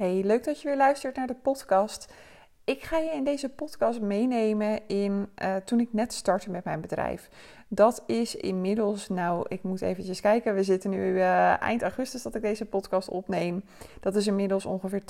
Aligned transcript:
Hey, 0.00 0.22
leuk 0.24 0.44
dat 0.44 0.60
je 0.60 0.68
weer 0.68 0.76
luistert 0.76 1.16
naar 1.16 1.26
de 1.26 1.34
podcast. 1.34 2.12
Ik 2.64 2.82
ga 2.82 2.98
je 2.98 3.10
in 3.10 3.24
deze 3.24 3.48
podcast 3.48 4.00
meenemen 4.00 4.88
in 4.88 5.28
uh, 5.42 5.56
toen 5.56 5.80
ik 5.80 5.92
net 5.92 6.12
startte 6.12 6.50
met 6.50 6.64
mijn 6.64 6.80
bedrijf. 6.80 7.28
Dat 7.68 8.02
is 8.06 8.36
inmiddels, 8.36 9.08
nou, 9.08 9.46
ik 9.48 9.62
moet 9.62 9.80
eventjes 9.80 10.20
kijken. 10.20 10.54
We 10.54 10.62
zitten 10.62 10.90
nu 10.90 11.14
uh, 11.14 11.62
eind 11.62 11.82
augustus 11.82 12.22
dat 12.22 12.34
ik 12.34 12.42
deze 12.42 12.64
podcast 12.64 13.08
opneem. 13.08 13.64
Dat 14.00 14.16
is 14.16 14.26
inmiddels 14.26 14.64
ongeveer 14.64 15.02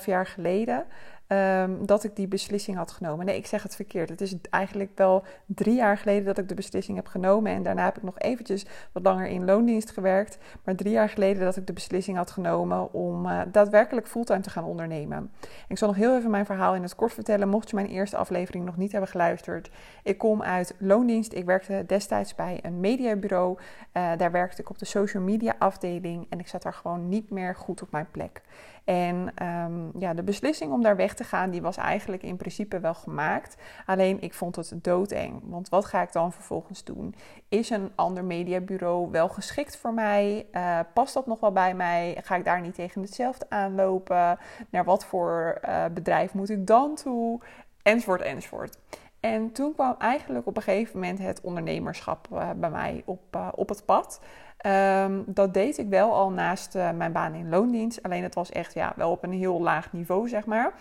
2,5 0.00 0.04
jaar 0.04 0.26
geleden. 0.26 0.84
Ehm, 1.26 1.84
dat 1.84 2.04
ik 2.04 2.16
die 2.16 2.28
beslissing 2.28 2.76
had 2.76 2.90
genomen. 2.90 3.26
Nee, 3.26 3.36
ik 3.36 3.46
zeg 3.46 3.62
het 3.62 3.74
verkeerd. 3.74 4.08
Het 4.08 4.20
is 4.20 4.34
eigenlijk 4.50 4.90
wel 4.94 5.24
drie 5.46 5.74
jaar 5.74 5.98
geleden 5.98 6.24
dat 6.24 6.38
ik 6.38 6.48
de 6.48 6.54
beslissing 6.54 6.96
heb 6.96 7.06
genomen. 7.06 7.52
En 7.52 7.62
daarna 7.62 7.84
heb 7.84 7.96
ik 7.96 8.02
nog 8.02 8.18
eventjes 8.18 8.66
wat 8.92 9.02
langer 9.02 9.26
in 9.26 9.44
loondienst 9.44 9.90
gewerkt. 9.90 10.38
Maar 10.64 10.74
drie 10.74 10.92
jaar 10.92 11.08
geleden 11.08 11.44
dat 11.44 11.56
ik 11.56 11.66
de 11.66 11.72
beslissing 11.72 12.16
had 12.16 12.30
genomen 12.30 12.92
om 12.92 13.26
uh, 13.26 13.40
daadwerkelijk 13.52 14.08
fulltime 14.08 14.40
te 14.40 14.50
gaan 14.50 14.64
ondernemen. 14.64 15.30
ik 15.68 15.78
zal 15.78 15.88
nog 15.88 15.96
heel 15.96 16.16
even 16.16 16.30
mijn 16.30 16.46
verhaal 16.46 16.74
in 16.74 16.82
het 16.82 16.94
kort 16.94 17.12
vertellen. 17.12 17.48
Mocht 17.48 17.70
je 17.70 17.76
mijn 17.76 17.88
eerste 17.88 18.16
aflevering 18.16 18.64
nog 18.64 18.76
niet 18.76 18.92
hebben 18.92 19.10
geluisterd. 19.10 19.70
Ik 20.02 20.18
kom 20.18 20.42
uit 20.42 20.74
loondienst. 20.78 21.32
Ik 21.32 21.44
werkte 21.44 21.84
destijds 21.86 22.34
bij 22.34 22.58
een 22.62 22.80
mediabureau. 22.80 23.58
Uh, 23.92 24.10
daar 24.16 24.30
werkte 24.30 24.60
ik 24.60 24.70
op 24.70 24.78
de 24.78 24.84
social 24.84 25.22
media 25.22 25.54
afdeling. 25.58 26.26
En 26.28 26.38
ik 26.38 26.48
zat 26.48 26.62
daar 26.62 26.74
gewoon 26.74 27.08
niet 27.08 27.30
meer 27.30 27.54
goed 27.54 27.82
op 27.82 27.90
mijn 27.90 28.08
plek. 28.10 28.42
En 28.84 29.32
um, 29.42 29.92
ja, 29.98 30.14
de 30.14 30.22
beslissing 30.22 30.72
om 30.72 30.82
daar 30.82 30.96
weg 30.96 31.13
te 31.14 31.24
gaan, 31.24 31.50
die 31.50 31.62
was 31.62 31.76
eigenlijk 31.76 32.22
in 32.22 32.36
principe 32.36 32.80
wel 32.80 32.94
gemaakt. 32.94 33.56
Alleen 33.86 34.20
ik 34.20 34.34
vond 34.34 34.56
het 34.56 34.72
doodeng. 34.76 35.40
Want 35.44 35.68
wat 35.68 35.84
ga 35.84 36.02
ik 36.02 36.12
dan 36.12 36.32
vervolgens 36.32 36.84
doen? 36.84 37.14
Is 37.48 37.70
een 37.70 37.92
ander 37.94 38.24
mediabureau 38.24 39.10
wel 39.10 39.28
geschikt 39.28 39.76
voor 39.76 39.94
mij? 39.94 40.46
Uh, 40.52 40.78
past 40.94 41.14
dat 41.14 41.26
nog 41.26 41.40
wel 41.40 41.52
bij 41.52 41.74
mij? 41.74 42.18
Ga 42.22 42.36
ik 42.36 42.44
daar 42.44 42.60
niet 42.60 42.74
tegen 42.74 43.02
hetzelfde 43.02 43.46
aanlopen? 43.48 44.38
Naar 44.70 44.84
wat 44.84 45.04
voor 45.04 45.60
uh, 45.68 45.84
bedrijf 45.92 46.34
moet 46.34 46.50
ik 46.50 46.66
dan 46.66 46.94
toe? 46.94 47.40
Enzovoort, 47.82 48.22
enzovoort. 48.22 48.78
En 49.20 49.52
toen 49.52 49.74
kwam 49.74 49.94
eigenlijk 49.98 50.46
op 50.46 50.56
een 50.56 50.62
gegeven 50.62 51.00
moment 51.00 51.18
het 51.18 51.40
ondernemerschap 51.40 52.28
uh, 52.32 52.50
bij 52.56 52.70
mij 52.70 53.02
op, 53.04 53.52
op 53.54 53.68
het 53.68 53.84
pad. 53.84 54.20
Um, 54.66 55.24
dat 55.26 55.54
deed 55.54 55.78
ik 55.78 55.88
wel 55.88 56.12
al 56.12 56.30
naast 56.30 56.74
mijn 56.74 57.12
baan 57.12 57.34
in 57.34 57.48
loondienst. 57.48 58.02
Alleen 58.02 58.22
het 58.22 58.34
was 58.34 58.50
echt 58.50 58.74
ja, 58.74 58.92
wel 58.96 59.10
op 59.10 59.22
een 59.22 59.32
heel 59.32 59.60
laag 59.60 59.92
niveau, 59.92 60.28
zeg 60.28 60.46
maar. 60.46 60.72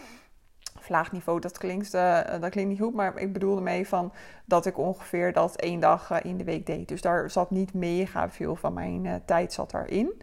Of 0.84 0.90
laag 0.90 1.12
niveau, 1.12 1.40
dat 1.40 1.58
klinkt, 1.58 1.94
uh, 1.94 2.20
dat 2.40 2.50
klinkt 2.50 2.70
niet 2.70 2.80
goed. 2.80 2.94
Maar 2.94 3.18
ik 3.18 3.34
bedoelde 3.34 3.62
mee 3.62 3.88
van 3.88 4.14
dat 4.46 4.66
ik 4.66 4.78
ongeveer 4.78 5.34
dat 5.34 5.56
één 5.56 5.80
dag 5.80 6.12
uh, 6.12 6.18
in 6.24 6.38
de 6.38 6.44
week 6.44 6.66
deed. 6.66 6.88
Dus 6.88 7.02
daar 7.02 7.30
zat 7.30 7.52
niet 7.52 7.74
mega 7.74 8.30
veel 8.30 8.56
van 8.56 8.74
mijn 8.74 9.22
tijd 9.26 9.54
zat 9.54 9.72
daarin. 9.72 10.22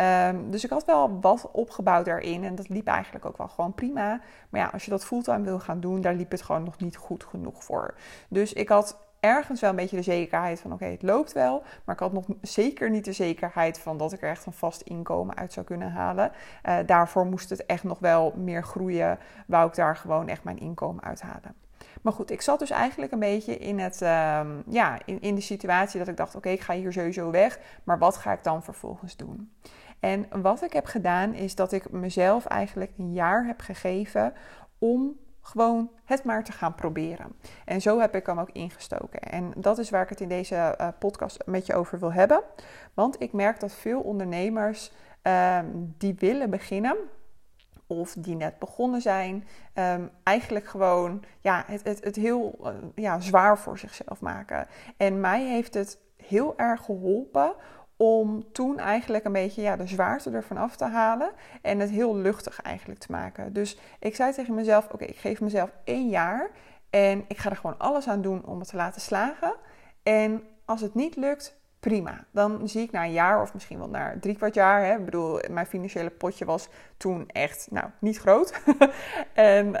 Um, 0.00 0.50
dus 0.50 0.64
ik 0.64 0.70
had 0.70 0.84
wel 0.84 1.20
wat 1.20 1.48
opgebouwd 1.52 2.04
daarin. 2.04 2.44
En 2.44 2.54
dat 2.54 2.68
liep 2.68 2.86
eigenlijk 2.86 3.24
ook 3.24 3.36
wel 3.36 3.48
gewoon 3.48 3.74
prima. 3.74 4.20
Maar 4.48 4.60
ja, 4.60 4.68
als 4.72 4.84
je 4.84 4.90
dat 4.90 5.04
fulltime 5.04 5.44
wil 5.44 5.58
gaan 5.58 5.80
doen, 5.80 6.00
daar 6.00 6.14
liep 6.14 6.30
het 6.30 6.42
gewoon 6.42 6.62
nog 6.64 6.78
niet 6.78 6.96
goed 6.96 7.24
genoeg 7.24 7.64
voor. 7.64 7.94
Dus 8.28 8.52
ik 8.52 8.68
had 8.68 8.98
ergens 9.22 9.60
wel 9.60 9.70
een 9.70 9.76
beetje 9.76 9.96
de 9.96 10.02
zekerheid 10.02 10.60
van 10.60 10.72
oké, 10.72 10.84
het 10.84 11.02
loopt 11.02 11.32
wel. 11.32 11.62
Maar 11.84 11.94
ik 11.94 12.00
had 12.00 12.12
nog 12.12 12.24
zeker 12.40 12.90
niet 12.90 13.04
de 13.04 13.12
zekerheid 13.12 13.78
van 13.78 13.96
dat 13.96 14.12
ik 14.12 14.22
er 14.22 14.30
echt 14.30 14.46
een 14.46 14.52
vast 14.52 14.80
inkomen 14.80 15.36
uit 15.36 15.52
zou 15.52 15.66
kunnen 15.66 15.90
halen. 15.90 16.32
Uh, 16.68 16.78
daarvoor 16.86 17.26
moest 17.26 17.50
het 17.50 17.66
echt 17.66 17.84
nog 17.84 17.98
wel 17.98 18.32
meer 18.36 18.64
groeien. 18.64 19.18
Wou 19.46 19.68
ik 19.68 19.74
daar 19.74 19.96
gewoon 19.96 20.28
echt 20.28 20.44
mijn 20.44 20.58
inkomen 20.58 21.04
uithalen. 21.04 21.54
Maar 22.02 22.12
goed, 22.12 22.30
ik 22.30 22.42
zat 22.42 22.58
dus 22.58 22.70
eigenlijk 22.70 23.12
een 23.12 23.18
beetje 23.18 23.58
in, 23.58 23.78
het, 23.78 24.00
uh, 24.02 24.40
ja, 24.66 24.98
in, 25.04 25.20
in 25.20 25.34
de 25.34 25.40
situatie 25.40 25.98
dat 25.98 26.08
ik 26.08 26.16
dacht: 26.16 26.34
oké, 26.34 26.48
ik 26.48 26.60
ga 26.60 26.74
hier 26.74 26.92
sowieso 26.92 27.30
weg. 27.30 27.58
Maar 27.84 27.98
wat 27.98 28.16
ga 28.16 28.32
ik 28.32 28.44
dan 28.44 28.62
vervolgens 28.62 29.16
doen? 29.16 29.52
En 30.00 30.26
wat 30.42 30.62
ik 30.62 30.72
heb 30.72 30.86
gedaan 30.86 31.34
is 31.34 31.54
dat 31.54 31.72
ik 31.72 31.90
mezelf 31.90 32.44
eigenlijk 32.46 32.92
een 32.98 33.12
jaar 33.12 33.46
heb 33.46 33.60
gegeven 33.60 34.32
om 34.78 35.16
gewoon 35.42 35.90
het 36.04 36.24
maar 36.24 36.44
te 36.44 36.52
gaan 36.52 36.74
proberen. 36.74 37.32
En 37.64 37.80
zo 37.80 38.00
heb 38.00 38.14
ik 38.14 38.26
hem 38.26 38.40
ook 38.40 38.50
ingestoken. 38.50 39.20
En 39.20 39.52
dat 39.56 39.78
is 39.78 39.90
waar 39.90 40.02
ik 40.02 40.08
het 40.08 40.20
in 40.20 40.28
deze 40.28 40.74
uh, 40.80 40.88
podcast 40.98 41.38
met 41.46 41.66
je 41.66 41.74
over 41.74 41.98
wil 41.98 42.12
hebben. 42.12 42.42
Want 42.94 43.22
ik 43.22 43.32
merk 43.32 43.60
dat 43.60 43.74
veel 43.74 44.00
ondernemers 44.00 44.92
uh, 45.22 45.58
die 45.98 46.14
willen 46.18 46.50
beginnen, 46.50 46.96
of 47.86 48.14
die 48.18 48.36
net 48.36 48.58
begonnen 48.58 49.00
zijn, 49.00 49.46
um, 49.74 50.10
eigenlijk 50.22 50.66
gewoon 50.66 51.24
ja, 51.40 51.64
het, 51.66 51.84
het, 51.84 52.04
het 52.04 52.16
heel 52.16 52.58
uh, 52.60 52.68
ja, 52.94 53.20
zwaar 53.20 53.58
voor 53.58 53.78
zichzelf 53.78 54.20
maken. 54.20 54.66
En 54.96 55.20
mij 55.20 55.44
heeft 55.44 55.74
het 55.74 55.98
heel 56.16 56.58
erg 56.58 56.84
geholpen 56.84 57.54
om 58.02 58.52
toen 58.52 58.78
eigenlijk 58.78 59.24
een 59.24 59.32
beetje 59.32 59.62
ja, 59.62 59.76
de 59.76 59.86
zwaarte 59.86 60.30
ervan 60.30 60.56
af 60.56 60.76
te 60.76 60.84
halen 60.84 61.30
en 61.62 61.78
het 61.78 61.90
heel 61.90 62.16
luchtig 62.16 62.62
eigenlijk 62.62 63.00
te 63.00 63.12
maken. 63.12 63.52
Dus 63.52 63.78
ik 63.98 64.14
zei 64.14 64.32
tegen 64.32 64.54
mezelf: 64.54 64.88
Oké, 64.92 65.04
ik 65.04 65.16
geef 65.16 65.40
mezelf 65.40 65.70
één 65.84 66.08
jaar 66.08 66.50
en 66.90 67.24
ik 67.28 67.38
ga 67.38 67.50
er 67.50 67.56
gewoon 67.56 67.78
alles 67.78 68.08
aan 68.08 68.22
doen 68.22 68.44
om 68.44 68.58
het 68.58 68.68
te 68.68 68.76
laten 68.76 69.00
slagen. 69.00 69.54
En 70.02 70.42
als 70.64 70.80
het 70.80 70.94
niet 70.94 71.16
lukt, 71.16 71.54
prima. 71.88 72.24
Dan 72.30 72.68
zie 72.68 72.82
ik 72.82 72.90
na 72.90 73.04
een 73.04 73.12
jaar 73.12 73.42
of 73.42 73.54
misschien 73.54 73.78
wel 73.78 73.88
na 73.88 74.14
drie 74.20 74.36
kwart 74.36 74.54
jaar. 74.54 74.84
Hè, 74.84 74.96
ik 74.96 75.04
bedoel, 75.04 75.40
mijn 75.50 75.66
financiële 75.66 76.10
potje 76.10 76.44
was 76.44 76.68
toen 76.96 77.28
echt 77.28 77.68
nou, 77.70 77.86
niet 77.98 78.18
groot. 78.18 78.60
en 79.32 79.66
uh, 79.66 79.74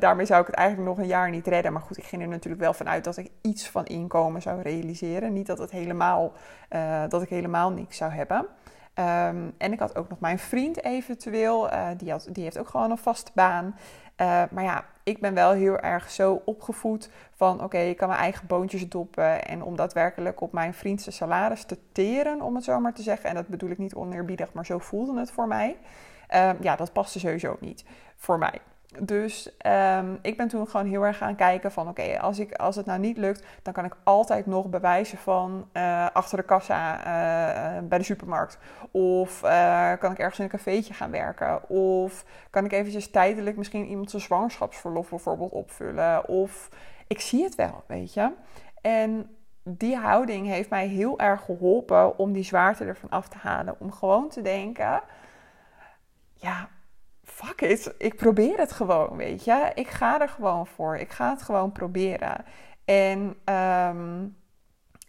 daarmee 0.00 0.26
zou 0.26 0.40
ik 0.40 0.46
het 0.46 0.56
eigenlijk 0.56 0.88
nog 0.88 0.98
een 0.98 1.06
jaar 1.06 1.30
niet 1.30 1.46
redden. 1.46 1.72
Maar 1.72 1.82
goed, 1.82 1.98
ik 1.98 2.04
ging 2.04 2.22
er 2.22 2.28
natuurlijk 2.28 2.62
wel 2.62 2.74
vanuit 2.74 3.04
dat 3.04 3.16
ik 3.16 3.30
iets 3.40 3.68
van 3.68 3.84
inkomen 3.84 4.42
zou 4.42 4.62
realiseren. 4.62 5.32
Niet 5.32 5.46
dat, 5.46 5.58
het 5.58 5.70
helemaal, 5.70 6.32
uh, 6.70 7.02
dat 7.08 7.22
ik 7.22 7.28
helemaal 7.28 7.70
niks 7.70 7.96
zou 7.96 8.12
hebben. 8.12 8.46
Um, 8.98 9.54
en 9.58 9.72
ik 9.72 9.78
had 9.78 9.96
ook 9.96 10.08
nog 10.08 10.20
mijn 10.20 10.38
vriend 10.38 10.84
eventueel. 10.84 11.72
Uh, 11.72 11.88
die, 11.96 12.10
had, 12.10 12.28
die 12.32 12.42
heeft 12.42 12.58
ook 12.58 12.68
gewoon 12.68 12.90
een 12.90 12.98
vaste 12.98 13.30
baan. 13.34 13.64
Uh, 13.66 14.42
maar 14.50 14.64
ja, 14.64 14.84
ik 15.02 15.20
ben 15.20 15.34
wel 15.34 15.52
heel 15.52 15.78
erg 15.78 16.10
zo 16.10 16.42
opgevoed 16.44 17.10
van 17.34 17.54
oké, 17.54 17.64
okay, 17.64 17.88
ik 17.88 17.96
kan 17.96 18.08
mijn 18.08 18.20
eigen 18.20 18.46
boontjes 18.46 18.88
doppen. 18.88 19.44
En 19.44 19.62
om 19.62 19.76
daadwerkelijk 19.76 20.40
op 20.40 20.52
mijn 20.52 20.74
vriendse 20.74 21.10
salaris 21.10 21.64
te 21.64 21.78
teren, 21.92 22.42
om 22.42 22.54
het 22.54 22.64
zo 22.64 22.80
maar 22.80 22.94
te 22.94 23.02
zeggen. 23.02 23.28
En 23.28 23.34
dat 23.34 23.48
bedoel 23.48 23.70
ik 23.70 23.78
niet 23.78 23.94
oneerbiedig, 23.94 24.52
maar 24.52 24.66
zo 24.66 24.78
voelde 24.78 25.18
het 25.18 25.30
voor 25.30 25.46
mij. 25.46 25.76
Uh, 26.34 26.50
ja, 26.60 26.76
dat 26.76 26.92
paste 26.92 27.18
sowieso 27.18 27.56
niet 27.60 27.84
voor 28.16 28.38
mij. 28.38 28.60
Dus 29.00 29.56
um, 29.66 30.18
ik 30.22 30.36
ben 30.36 30.48
toen 30.48 30.68
gewoon 30.68 30.86
heel 30.86 31.06
erg 31.06 31.16
gaan 31.16 31.36
kijken 31.36 31.72
van 31.72 31.88
oké, 31.88 32.00
okay, 32.00 32.16
als, 32.16 32.56
als 32.56 32.76
het 32.76 32.86
nou 32.86 32.98
niet 32.98 33.16
lukt, 33.16 33.46
dan 33.62 33.72
kan 33.72 33.84
ik 33.84 33.96
altijd 34.04 34.46
nog 34.46 34.66
bewijzen 34.66 35.18
van 35.18 35.68
uh, 35.72 36.06
achter 36.12 36.38
de 36.38 36.44
kassa 36.44 36.98
uh, 36.98 37.82
bij 37.88 37.98
de 37.98 38.04
supermarkt. 38.04 38.58
Of 38.90 39.40
kan 39.98 40.12
ik 40.12 40.18
ergens 40.18 40.38
in 40.38 40.44
een 40.44 40.50
cafeetje 40.50 40.94
gaan 40.94 41.10
werken. 41.10 41.68
Of 41.68 42.24
kan 42.50 42.64
ik 42.64 42.72
eventjes 42.72 43.10
tijdelijk 43.10 43.56
misschien 43.56 43.86
iemand 43.86 44.10
zijn 44.10 44.22
zwangerschapsverlof 44.22 45.10
bijvoorbeeld 45.10 45.52
opvullen. 45.52 46.28
Of 46.28 46.68
ik 47.06 47.20
zie 47.20 47.44
het 47.44 47.54
wel, 47.54 47.82
weet 47.86 48.14
je. 48.14 48.32
En 48.80 49.36
die 49.62 49.96
houding 49.96 50.46
heeft 50.46 50.70
mij 50.70 50.86
heel 50.86 51.18
erg 51.18 51.44
geholpen 51.44 52.18
om 52.18 52.32
die 52.32 52.44
zwaarte 52.44 52.84
ervan 52.84 53.10
af 53.10 53.28
te 53.28 53.38
halen. 53.38 53.80
Om 53.80 53.92
gewoon 53.92 54.28
te 54.28 54.42
denken, 54.42 55.02
ja, 56.34 56.68
fuck 57.44 57.60
it, 57.60 57.94
ik 57.98 58.16
probeer 58.16 58.58
het 58.58 58.72
gewoon, 58.72 59.16
weet 59.16 59.44
je. 59.44 59.70
Ik 59.74 59.88
ga 59.88 60.20
er 60.20 60.28
gewoon 60.28 60.66
voor. 60.66 60.96
Ik 60.96 61.10
ga 61.10 61.30
het 61.30 61.42
gewoon 61.42 61.72
proberen. 61.72 62.44
En 62.84 63.18
um, 63.54 64.36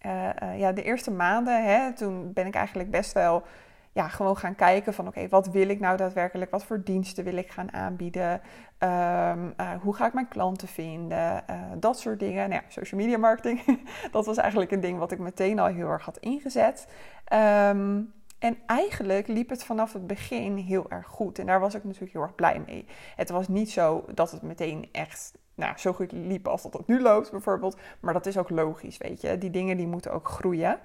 uh, 0.06 0.30
uh, 0.44 0.60
ja, 0.60 0.72
de 0.72 0.84
eerste 0.84 1.12
maanden, 1.12 1.64
hè, 1.64 1.94
toen 1.94 2.34
ben 2.34 2.48
ik 2.48 2.56
eigenlijk 2.56 2.92
best 2.92 3.14
wel 3.14 3.44
ja, 3.92 4.08
gewoon 4.08 4.38
gaan 4.38 4.56
kijken 4.56 4.94
van 4.94 5.08
oké, 5.08 5.28
wat 5.28 5.48
wil 5.48 5.70
ik 5.70 5.80
nou 5.80 5.98
daadwerkelijk? 5.98 6.52
Wat 6.52 6.64
voor 6.64 6.84
diensten 6.84 7.24
wil 7.24 7.36
ik 7.36 7.52
gaan 7.52 7.74
aanbieden? 7.74 8.42
Um, 8.80 9.54
uh, 9.58 9.72
hoe 9.82 9.96
ga 9.96 10.08
ik 10.08 10.14
mijn 10.14 10.28
klanten 10.28 10.68
vinden? 10.68 11.44
dat 11.80 12.00
soort 12.00 12.20
dingen. 12.20 12.50
Nou 12.50 12.62
ja, 12.62 12.70
social 12.70 13.02
media 13.02 13.18
marketing, 13.18 13.88
dat 14.12 14.26
was 14.26 14.38
eigenlijk 14.38 14.72
een 14.72 14.80
ding 14.80 14.98
wat 14.98 15.12
ik 15.12 15.20
meteen 15.20 15.60
al 15.60 15.68
heel 15.68 15.88
erg 15.88 16.06
had 16.06 16.18
ingezet. 16.18 16.88
Um, 17.34 18.14
en 18.40 18.58
eigenlijk 18.66 19.28
liep 19.28 19.50
het 19.50 19.64
vanaf 19.64 19.94
het 19.94 20.08
begin 20.08 20.56
heel 20.56 20.90
erg 20.90 21.08
goed. 21.08 21.40
En 21.40 21.46
daar 21.46 21.60
was 21.60 21.74
ik 21.74 21.84
natuurlijk 21.84 22.13
heel 22.13 22.22
erg 22.22 22.36
blij 22.36 22.62
mee. 22.66 22.86
Het 23.16 23.30
was 23.30 23.48
niet 23.48 23.72
zo 23.72 24.06
dat 24.13 24.31
het 24.31 24.42
meteen 24.42 24.90
echt 24.92 25.34
nou, 25.56 25.78
zo 25.78 25.94
goed 25.94 26.12
liep 26.12 26.48
als 26.48 26.63
dat 26.63 26.74
het 26.74 26.88
nu 26.88 27.02
loopt, 27.02 27.31
bijvoorbeeld. 27.31 27.78
Maar 28.00 28.13
dat 28.13 28.25
is 28.25 28.38
ook 28.38 28.50
logisch, 28.50 28.98
weet 28.98 29.22
je. 29.22 29.38
Die 29.38 29.50
dingen 29.50 29.78
die 29.78 29.88
moeten 29.88 30.13
ook 30.13 30.28
groeien. 30.28 30.80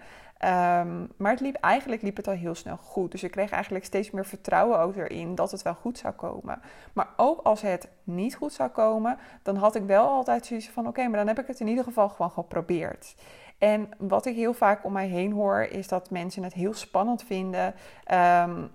Um, 0.44 1.12
maar 1.17 1.31
het 1.31 1.40
liep, 1.40 1.55
eigenlijk 1.55 2.02
liep 2.02 2.17
het 2.17 2.28
al 2.28 2.34
heel 2.34 2.55
snel 2.55 2.76
goed. 2.76 3.11
Dus 3.11 3.23
ik 3.23 3.31
kreeg 3.31 3.50
eigenlijk 3.50 3.84
steeds 3.84 4.11
meer 4.11 4.26
vertrouwen 4.26 4.78
ook 4.78 4.96
erin 4.96 5.34
dat 5.34 5.50
het 5.50 5.62
wel 5.62 5.75
goed 5.75 5.99
zou 5.99 6.14
komen. 6.14 6.61
Maar 6.93 7.08
ook 7.17 7.40
als 7.43 7.61
het 7.61 7.88
niet 8.05 8.34
goed 8.34 8.52
zou 8.52 8.70
komen, 8.70 9.19
dan 9.43 9.56
had 9.56 9.75
ik 9.75 9.82
wel 9.82 10.08
altijd 10.08 10.46
zoiets 10.46 10.69
van: 10.69 10.87
oké, 10.87 11.02
maar 11.08 11.19
dan 11.19 11.26
heb 11.26 11.38
ik 11.38 11.46
het 11.46 11.61
in 11.61 11.69
ieder 11.69 11.84
geval 11.84 12.08
gewoon 12.08 12.31
geprobeerd. 12.31 13.14
En 13.64 13.88
wat 13.99 14.26
ik 14.26 14.37
heel 14.37 14.55
vaak 14.55 14.84
om 14.84 14.93
mij 14.93 15.06
heen 15.06 15.32
hoor, 15.32 15.61
is 15.61 15.88
dat 15.88 16.11
mensen 16.11 16.43
het 16.43 16.52
heel 16.52 16.75
spannend 16.75 17.22
vinden. 17.22 17.75
Um, 18.46 18.70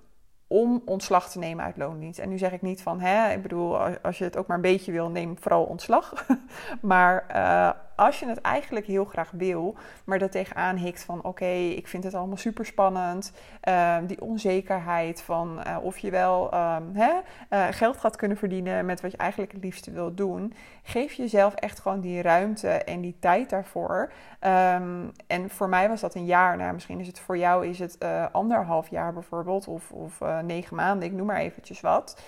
om 0.48 0.82
ontslag 0.86 1.30
te 1.30 1.40
nemen 1.40 1.66
uit 1.66 1.78
loondienst. 1.78 2.20
En 2.20 2.30
nu 2.30 2.38
zeg 2.38 2.52
ik 2.52 2.62
niet 2.62 2.82
van, 2.82 3.00
hè, 3.00 3.32
ik 3.32 3.42
bedoel, 3.42 3.80
als 3.80 4.18
je 4.18 4.24
het 4.24 4.38
ook 4.38 4.48
maar 4.48 4.56
een 4.56 4.62
beetje 4.62 4.92
wil, 4.92 5.10
neem 5.10 5.38
vooral 5.40 5.64
ontslag. 5.64 6.26
maar 6.82 7.26
uh, 7.36 7.70
als 8.00 8.20
je 8.20 8.28
het 8.28 8.42
eigenlijk 8.42 8.86
heel 8.86 9.06
graag 9.06 9.32
wil, 9.32 9.76
maar 10.04 10.22
er 10.22 10.30
tegenaan 10.30 10.76
hikt 10.76 11.04
van 11.04 11.24
oké, 11.24 11.46
ik 11.46 11.88
vind 11.88 12.04
het 12.04 12.14
allemaal 12.14 12.38
super 12.38 12.66
spannend. 12.66 13.32
Ehm, 13.62 14.06
die 14.06 14.22
onzekerheid 14.22 15.22
van 15.22 15.64
uh, 15.68 15.78
of 15.82 15.98
je 15.98 16.10
wel 16.10 16.52
ehm, 16.52 16.84
hè, 16.94 17.12
uh, 17.50 17.68
geld 17.72 17.98
gaat 17.98 18.16
kunnen 18.16 18.38
verdienen 18.38 18.86
met 18.86 19.02
wat 19.02 19.12
je 19.12 19.18
eigenlijk 19.18 19.52
het 19.52 19.64
liefste 19.64 19.92
wilt 19.92 20.18
doen. 20.18 20.54
Geef 20.84 21.14
jezelf 21.14 21.54
echt 21.54 21.80
gewoon 21.80 22.00
die 22.00 22.22
ruimte 22.22 22.70
en 22.70 23.02
die 23.02 23.16
tijd 23.20 23.50
daarvoor. 23.50 24.12
Um, 24.42 25.12
en 25.28 25.50
voor 25.50 25.70
mij 25.70 25.90
was 25.90 26.02
dat 26.02 26.16
een 26.16 26.26
jaar. 26.26 26.58
Nou, 26.58 26.74
misschien 26.74 27.00
is 27.00 27.08
het 27.08 27.20
voor 27.20 27.38
jou 27.38 27.68
is 27.68 27.80
het 27.80 27.96
uh, 28.04 28.26
anderhalf 28.32 28.90
jaar 28.90 29.14
bijvoorbeeld, 29.14 29.68
of, 29.68 29.92
of 29.92 30.20
negen 30.44 30.76
maanden, 30.76 31.08
ik 31.08 31.14
noem 31.14 31.26
maar 31.26 31.40
eventjes 31.40 31.82
wat. 31.82 32.22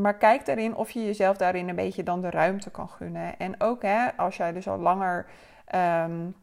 Maar 0.00 0.16
kijk 0.16 0.46
daarin 0.46 0.74
of 0.74 0.90
je 0.90 1.04
jezelf 1.04 1.36
daarin 1.36 1.68
een 1.68 1.76
beetje 1.76 2.02
dan 2.02 2.20
de 2.20 2.30
ruimte 2.30 2.70
kan 2.70 2.88
gunnen. 2.88 3.38
En 3.38 3.60
ook 3.60 3.82
hè, 3.82 4.16
als 4.16 4.36
jij 4.36 4.52
dus 4.52 4.68
al 4.68 4.78
langer 4.78 5.26
um, 5.74 6.34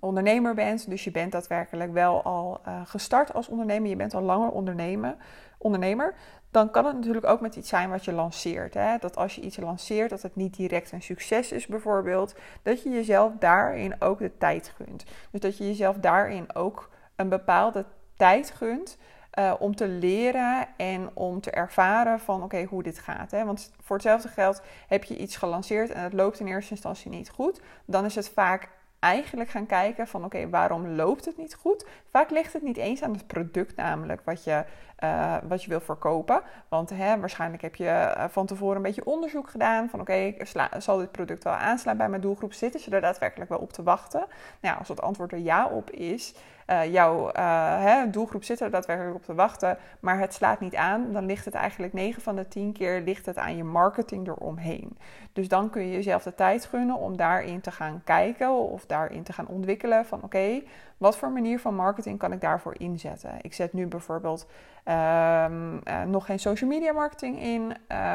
ondernemer 0.00 0.54
bent, 0.54 0.90
dus 0.90 1.04
je 1.04 1.10
bent 1.10 1.32
daadwerkelijk 1.32 1.92
wel 1.92 2.22
al 2.22 2.60
uh, 2.68 2.80
gestart 2.84 3.34
als 3.34 3.48
ondernemer, 3.48 3.88
je 3.88 3.96
bent 3.96 4.14
al 4.14 4.22
langer 4.22 4.50
ondernemen, 4.50 5.18
ondernemer, 5.58 6.14
dan 6.50 6.70
kan 6.70 6.86
het 6.86 6.94
natuurlijk 6.94 7.26
ook 7.26 7.40
met 7.40 7.56
iets 7.56 7.68
zijn 7.68 7.90
wat 7.90 8.04
je 8.04 8.12
lanceert. 8.12 8.74
Hè? 8.74 8.98
Dat 8.98 9.16
als 9.16 9.34
je 9.34 9.40
iets 9.40 9.56
lanceert, 9.56 10.10
dat 10.10 10.22
het 10.22 10.36
niet 10.36 10.56
direct 10.56 10.92
een 10.92 11.02
succes 11.02 11.52
is 11.52 11.66
bijvoorbeeld, 11.66 12.34
dat 12.62 12.82
je 12.82 12.90
jezelf 12.90 13.32
daarin 13.38 14.00
ook 14.00 14.18
de 14.18 14.36
tijd 14.38 14.72
gunt. 14.76 15.04
Dus 15.30 15.40
dat 15.40 15.56
je 15.56 15.66
jezelf 15.66 15.96
daarin 15.96 16.54
ook 16.54 16.90
een 17.16 17.28
bepaalde 17.28 17.84
tijd 18.16 18.50
gunt 18.50 18.98
uh, 19.38 19.54
om 19.58 19.76
te 19.76 19.88
leren 19.88 20.68
en 20.76 21.10
om 21.14 21.40
te 21.40 21.50
ervaren 21.50 22.20
van 22.20 22.42
oké, 22.42 22.64
hoe 22.64 22.82
dit 22.82 22.98
gaat. 22.98 23.30
Hè? 23.30 23.44
Want 23.44 23.72
voor 23.80 23.96
hetzelfde 23.96 24.28
geld 24.28 24.62
heb 24.88 25.04
je 25.04 25.16
iets 25.16 25.36
gelanceerd 25.36 25.90
en 25.90 26.02
het 26.02 26.12
loopt 26.12 26.40
in 26.40 26.46
eerste 26.46 26.70
instantie 26.70 27.10
niet 27.10 27.30
goed. 27.30 27.60
Dan 27.84 28.04
is 28.04 28.14
het 28.14 28.28
vaak 28.28 28.68
eigenlijk 28.98 29.50
gaan 29.50 29.66
kijken 29.66 30.06
van 30.06 30.24
oké, 30.24 30.48
waarom 30.48 30.86
loopt 30.86 31.24
het 31.24 31.36
niet 31.36 31.54
goed? 31.54 31.86
Vaak 32.10 32.30
ligt 32.30 32.52
het 32.52 32.62
niet 32.62 32.76
eens 32.76 33.02
aan 33.02 33.12
het 33.12 33.26
product 33.26 33.76
namelijk 33.76 34.20
wat 34.24 34.44
je, 34.44 34.64
uh, 35.04 35.36
wat 35.48 35.62
je 35.62 35.68
wil 35.68 35.80
verkopen. 35.80 36.40
Want 36.68 36.90
hè, 36.90 37.20
waarschijnlijk 37.20 37.62
heb 37.62 37.74
je 37.74 37.84
uh, 38.16 38.24
van 38.28 38.46
tevoren 38.46 38.76
een 38.76 38.82
beetje 38.82 39.06
onderzoek 39.06 39.48
gedaan 39.48 39.88
van 39.88 40.00
oké, 40.00 40.34
zal 40.78 40.98
dit 40.98 41.12
product 41.12 41.44
wel 41.44 41.52
aanslaan 41.52 41.96
bij 41.96 42.08
mijn 42.08 42.22
doelgroep? 42.22 42.52
Zitten 42.52 42.80
ze 42.80 42.90
er 42.90 43.00
daadwerkelijk 43.00 43.50
wel 43.50 43.58
op 43.58 43.72
te 43.72 43.82
wachten? 43.82 44.26
Nou, 44.60 44.78
als 44.78 44.88
het 44.88 45.02
antwoord 45.02 45.32
er 45.32 45.38
ja 45.38 45.66
op 45.66 45.90
is, 45.90 46.34
uh, 46.66 46.92
jouw 46.92 47.30
hè, 47.78 48.10
doelgroep 48.10 48.44
zit 48.44 48.60
er 48.60 48.70
daadwerkelijk 48.70 49.16
op 49.16 49.24
te 49.24 49.34
wachten, 49.34 49.78
maar 50.00 50.18
het 50.18 50.34
slaat 50.34 50.60
niet 50.60 50.74
aan, 50.74 51.12
dan 51.12 51.26
ligt 51.26 51.44
het 51.44 51.54
eigenlijk 51.54 51.92
9 51.92 52.22
van 52.22 52.36
de 52.36 52.48
10 52.48 52.72
keer 52.72 53.00
ligt 53.00 53.26
het 53.26 53.38
aan 53.38 53.56
je 53.56 53.64
marketing 53.64 54.28
eromheen. 54.28 54.96
Dus 55.32 55.48
dan 55.48 55.70
kun 55.70 55.82
je 55.82 55.92
jezelf 55.92 56.22
de 56.22 56.34
tijd 56.34 56.64
gunnen 56.64 56.96
om 56.96 57.16
daarin 57.16 57.60
te 57.60 57.70
gaan 57.70 58.00
kijken 58.04 58.50
of 58.50 58.86
daarin 58.86 59.22
te 59.22 59.32
gaan 59.32 59.46
ontwikkelen 59.46 60.06
van 60.06 60.22
oké, 60.22 60.62
wat 60.98 61.16
voor 61.16 61.30
manier 61.30 61.60
van 61.60 61.74
marketing 61.74 62.18
kan 62.18 62.32
ik 62.32 62.40
daarvoor 62.40 62.74
inzetten? 62.78 63.30
Ik 63.40 63.54
zet 63.54 63.72
nu 63.72 63.86
bijvoorbeeld 63.86 64.46
um, 64.92 65.80
uh, 65.84 66.02
nog 66.02 66.26
geen 66.26 66.38
social 66.38 66.70
media 66.70 66.92
marketing 66.92 67.42
in. 67.42 67.76
Uh, 67.88 68.14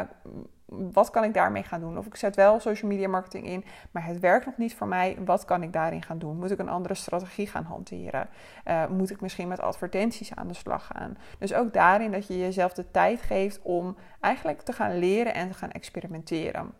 wat 0.68 1.10
kan 1.10 1.24
ik 1.24 1.34
daarmee 1.34 1.64
gaan 1.64 1.80
doen? 1.80 1.98
Of 1.98 2.06
ik 2.06 2.16
zet 2.16 2.36
wel 2.36 2.60
social 2.60 2.92
media 2.92 3.08
marketing 3.08 3.48
in, 3.48 3.64
maar 3.92 4.06
het 4.06 4.20
werkt 4.20 4.46
nog 4.46 4.58
niet 4.58 4.76
voor 4.76 4.88
mij. 4.88 5.18
Wat 5.26 5.46
kan 5.46 5.64
ik 5.64 5.74
daarin 5.74 6.04
gaan 6.04 6.18
doen? 6.18 6.38
Moet 6.38 6.52
ik 6.52 6.60
een 6.60 6.70
andere 6.70 6.94
strategie 6.94 7.48
gaan 7.48 7.64
hanteren? 7.64 8.30
Uh, 8.66 8.88
moet 8.88 9.10
ik 9.10 9.22
misschien 9.22 9.48
met 9.48 9.60
advertenties 9.60 10.36
aan 10.36 10.48
de 10.48 10.54
slag 10.54 10.86
gaan? 10.86 11.18
Dus 11.40 11.54
ook 11.54 11.74
daarin 11.74 12.12
dat 12.12 12.28
je 12.28 12.38
jezelf 12.38 12.74
de 12.74 12.92
tijd 12.92 13.22
geeft 13.22 13.62
om 13.62 13.98
eigenlijk 14.20 14.62
te 14.62 14.74
gaan 14.74 15.00
leren 15.00 15.34
en 15.34 15.48
te 15.48 15.58
gaan 15.58 15.72
experimenteren. 15.72 16.74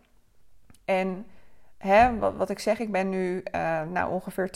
En 0.84 1.26
hè, 1.78 2.18
wat, 2.18 2.36
wat, 2.36 2.50
ik 2.50 2.58
zeg, 2.58 2.78
ik 2.78 2.92
ben 2.92 3.08
nu 3.08 3.42
uh, 3.54 3.82
nou, 3.82 4.12
ongeveer 4.12 4.50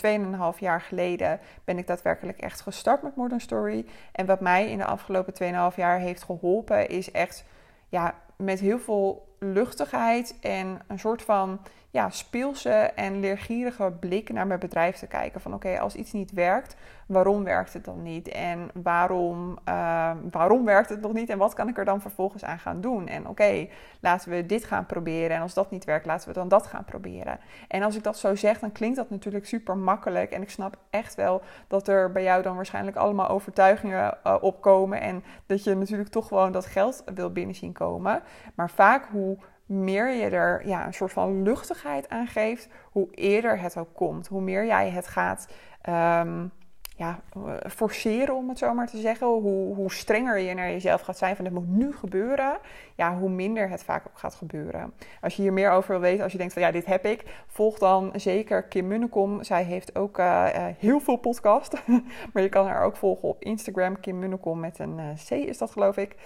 2,5 0.55 0.59
jaar 0.59 0.81
geleden 0.81 1.41
ben 1.65 1.79
ik 1.79 1.87
daadwerkelijk 1.87 2.39
echt 2.39 2.61
gestart 2.61 3.03
met 3.03 3.17
Modern 3.17 3.41
Story. 3.41 3.87
En 4.13 4.27
wat 4.27 4.41
mij 4.41 4.71
in 4.71 4.79
de 4.79 4.85
afgelopen 4.85 5.71
2,5 5.73 5.77
jaar 5.77 5.99
heeft 5.99 6.23
geholpen 6.23 6.89
is 6.89 7.11
echt 7.11 7.45
ja, 7.89 8.15
met 8.37 8.61
heel 8.61 8.79
veel 8.79 9.35
luchtigheid 9.39 10.39
en 10.41 10.81
een 10.87 10.99
soort 10.99 11.23
van 11.23 11.61
ja, 11.93 12.11
speelse 12.11 12.71
en 12.71 13.21
leergierige 13.21 13.93
blik 14.01 14.33
naar 14.33 14.47
mijn 14.47 14.61
bedrijf 14.61 14.97
te 14.97 15.07
kijken. 15.07 15.41
Van 15.41 15.55
oké, 15.55 15.79
als 15.79 15.95
iets 15.95 16.13
niet 16.13 16.33
werkt, 16.33 16.77
waarom 17.07 17.45
werkt 17.45 17.73
het 17.73 17.85
dan 17.85 18.03
niet? 18.03 18.29
En 18.29 18.71
waarom, 18.83 19.59
uh, 19.69 20.11
waarom 20.31 20.65
werkt 20.65 20.89
het 20.89 21.01
nog 21.01 21.13
niet? 21.13 21.29
En 21.29 21.39
wat 21.39 21.55
kan 21.55 21.69
ik 21.69 21.79
er 21.79 21.85
dan 21.85 22.01
vervolgens 22.01 22.45
aan 22.45 22.59
gaan 22.59 22.81
doen? 22.81 23.09
En 23.09 23.29
oké, 23.29 23.69
laten 24.01 24.31
we 24.31 24.47
dit 24.47 24.65
gaan 24.65 24.87
proberen. 24.87 25.37
En 25.37 25.43
als 25.43 25.55
dat 25.55 25.71
niet 25.71 25.85
werkt, 25.85 26.07
laten 26.07 26.29
we 26.29 26.35
dan 26.35 26.49
dat 26.49 26.67
gaan 26.67 26.85
proberen. 26.85 27.39
En 27.69 27.83
als 27.83 27.97
ik 27.97 28.03
dat 28.03 28.19
zo 28.19 28.35
zeg, 28.35 28.59
dan 28.59 28.73
klinkt 28.73 28.97
dat 28.97 29.11
natuurlijk 29.11 29.47
super 29.47 29.77
makkelijk. 29.77 30.31
En 30.31 30.43
ik 30.43 30.51
snap 30.51 30.77
echt 30.91 31.15
wel 31.15 31.43
dat 31.69 31.89
er 31.89 32.13
bij 32.13 32.23
jou 32.23 32.43
dan 32.43 32.57
waarschijnlijk 32.57 32.97
allemaal 32.97 33.29
overtuigingen 33.29 34.19
uh, 34.27 34.37
opkomen. 34.41 35.01
En 35.01 35.25
dat 35.47 35.65
je 35.65 35.75
natuurlijk 35.75 36.11
toch 36.11 36.29
gewoon 36.29 36.53
dat 36.53 36.67
geld 36.67 37.05
wil 37.15 37.33
binnen 37.33 37.55
zien 37.55 37.73
komen. 37.73 38.22
Maar 38.55 38.71
vaak 38.71 39.07
hoe 39.11 39.39
meer 39.67 40.11
je 40.11 40.29
er 40.29 40.67
ja, 40.67 40.87
een 40.87 40.95
soort 40.95 41.13
van 41.13 41.43
luchtigheid 41.43 42.09
aan 42.09 42.27
geeft, 42.27 42.69
hoe 42.85 43.11
eerder 43.11 43.61
het 43.61 43.77
ook 43.77 43.95
komt. 43.95 44.27
Hoe 44.27 44.43
meer 44.43 44.67
jij 44.67 44.91
het 44.91 45.07
gaat 45.07 45.49
um, 45.89 46.53
ja, 46.97 47.21
forceren, 47.69 48.37
om 48.37 48.49
het 48.49 48.59
zo 48.59 48.75
maar 48.75 48.89
te 48.89 49.01
zeggen. 49.01 49.27
Hoe, 49.27 49.75
hoe 49.75 49.93
strenger 49.93 50.39
je 50.39 50.55
naar 50.55 50.71
jezelf 50.71 51.01
gaat 51.01 51.19
zijn 51.19 51.37
van 51.37 51.45
het 51.45 51.55
moet 51.55 51.69
nu 51.69 51.93
gebeuren. 51.93 52.59
Ja, 52.95 53.17
hoe 53.17 53.29
minder 53.29 53.69
het 53.69 53.85
vaak 53.85 54.07
ook 54.07 54.19
gaat 54.19 54.35
gebeuren. 54.35 54.93
Als 55.21 55.37
je 55.37 55.43
hier 55.43 55.53
meer 55.53 55.71
over 55.71 55.91
wil 55.91 56.01
weten, 56.01 56.23
als 56.23 56.33
je 56.33 56.39
denkt 56.39 56.53
van 56.53 56.63
ja, 56.63 56.71
dit 56.71 56.87
heb 56.87 57.05
ik. 57.05 57.25
Volg 57.47 57.79
dan 57.79 58.13
zeker 58.15 58.63
Kim 58.63 58.87
Munnekom. 58.87 59.43
Zij 59.43 59.63
heeft 59.63 59.97
ook 59.97 60.19
uh, 60.19 60.47
uh, 60.55 60.65
heel 60.79 61.01
veel 61.01 61.17
podcast. 61.17 61.83
maar 62.33 62.43
je 62.43 62.49
kan 62.49 62.67
haar 62.67 62.85
ook 62.85 62.97
volgen 62.97 63.29
op 63.29 63.43
Instagram. 63.43 64.01
Kim 64.01 64.19
Munnekom 64.19 64.61
met 64.61 64.79
een 64.79 64.99
uh, 64.99 65.05
C 65.29 65.31
is 65.31 65.59
dat 65.59 65.71
geloof 65.71 65.97
ik. 65.97 66.17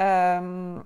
Um, 0.00 0.82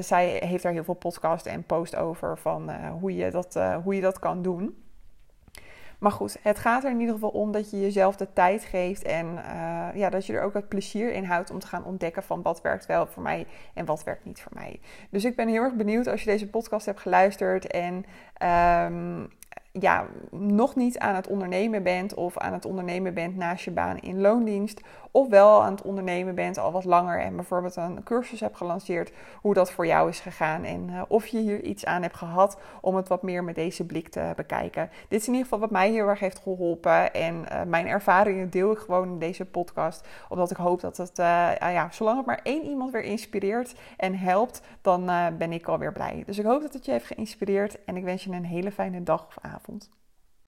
zij 0.00 0.40
heeft 0.44 0.62
daar 0.62 0.72
heel 0.72 0.84
veel 0.84 0.94
podcast 0.94 1.46
en 1.46 1.62
post 1.62 1.96
over 1.96 2.38
van 2.38 2.70
hoe, 3.00 3.16
je 3.16 3.30
dat, 3.30 3.58
hoe 3.84 3.94
je 3.94 4.00
dat 4.00 4.18
kan 4.18 4.42
doen. 4.42 4.87
Maar 5.98 6.12
goed, 6.12 6.36
het 6.42 6.58
gaat 6.58 6.84
er 6.84 6.90
in 6.90 7.00
ieder 7.00 7.14
geval 7.14 7.30
om 7.30 7.52
dat 7.52 7.70
je 7.70 7.80
jezelf 7.80 8.16
de 8.16 8.32
tijd 8.32 8.64
geeft 8.64 9.02
en 9.02 9.26
uh, 9.26 9.88
ja, 9.94 10.10
dat 10.10 10.26
je 10.26 10.32
er 10.32 10.42
ook 10.42 10.54
het 10.54 10.68
plezier 10.68 11.12
in 11.12 11.24
houdt 11.24 11.50
om 11.50 11.58
te 11.58 11.66
gaan 11.66 11.84
ontdekken 11.84 12.22
van 12.22 12.42
wat 12.42 12.60
werkt 12.60 12.86
wel 12.86 13.06
voor 13.06 13.22
mij 13.22 13.46
en 13.74 13.84
wat 13.84 14.04
werkt 14.04 14.24
niet 14.24 14.40
voor 14.40 14.52
mij. 14.54 14.80
Dus 15.10 15.24
ik 15.24 15.36
ben 15.36 15.48
heel 15.48 15.62
erg 15.62 15.74
benieuwd 15.74 16.06
als 16.06 16.22
je 16.22 16.30
deze 16.30 16.48
podcast 16.48 16.86
hebt 16.86 17.00
geluisterd 17.00 17.66
en 17.66 18.04
um, 18.92 19.28
ja, 19.80 20.06
nog 20.30 20.76
niet 20.76 20.98
aan 20.98 21.14
het 21.14 21.26
ondernemen 21.26 21.82
bent 21.82 22.14
of 22.14 22.38
aan 22.38 22.52
het 22.52 22.64
ondernemen 22.64 23.14
bent 23.14 23.36
naast 23.36 23.64
je 23.64 23.70
baan 23.70 23.98
in 23.98 24.20
loondienst. 24.20 24.80
Of 25.10 25.28
wel 25.28 25.62
aan 25.62 25.72
het 25.72 25.82
ondernemen 25.82 26.34
bent 26.34 26.58
al 26.58 26.72
wat 26.72 26.84
langer 26.84 27.20
en 27.20 27.36
bijvoorbeeld 27.36 27.76
een 27.76 28.02
cursus 28.02 28.40
hebt 28.40 28.56
gelanceerd. 28.56 29.12
Hoe 29.40 29.54
dat 29.54 29.72
voor 29.72 29.86
jou 29.86 30.08
is 30.08 30.20
gegaan 30.20 30.64
en 30.64 30.88
uh, 30.90 31.02
of 31.08 31.26
je 31.26 31.38
hier 31.38 31.62
iets 31.62 31.84
aan 31.84 32.02
hebt 32.02 32.16
gehad 32.16 32.58
om 32.80 32.96
het 32.96 33.08
wat 33.08 33.22
meer 33.22 33.44
met 33.44 33.54
deze 33.54 33.86
blik 33.86 34.08
te 34.08 34.32
bekijken. 34.36 34.90
Dit 35.08 35.20
is 35.20 35.26
in 35.26 35.32
ieder 35.32 35.48
geval 35.48 35.60
wat 35.60 35.70
mij 35.70 35.90
heel 35.90 36.08
erg 36.08 36.18
heeft 36.18 36.38
geholpen. 36.38 37.14
En 37.14 37.34
uh, 37.34 37.62
mijn 37.66 37.86
ervaringen 37.86 38.50
deel 38.50 38.72
ik 38.72 38.78
gewoon 38.78 39.08
in 39.08 39.18
deze 39.18 39.44
podcast. 39.44 40.06
Omdat 40.28 40.50
ik 40.50 40.56
hoop 40.56 40.80
dat 40.80 40.96
het, 40.96 41.18
uh, 41.18 41.50
ja, 41.58 41.88
zolang 41.90 42.16
het 42.16 42.26
maar 42.26 42.40
één 42.42 42.64
iemand 42.64 42.92
weer 42.92 43.02
inspireert 43.02 43.74
en 43.96 44.18
helpt, 44.18 44.62
dan 44.82 45.10
ben 45.38 45.52
ik 45.52 45.66
alweer 45.66 45.92
blij. 45.92 46.22
Dus 46.26 46.38
ik 46.38 46.44
hoop 46.44 46.62
dat 46.62 46.72
het 46.72 46.84
je 46.84 46.90
heeft 46.90 47.06
geïnspireerd 47.06 47.84
en 47.84 47.96
ik 47.96 48.04
wens 48.04 48.24
je 48.24 48.30
een 48.30 48.44
hele 48.44 48.72
fijne 48.72 49.02
dag 49.02 49.26
of 49.56 49.67
avond. 49.68 49.88